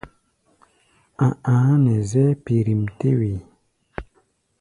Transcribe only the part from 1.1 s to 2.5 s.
A̧ a̧á̧ nɛ zɛ́ɛ́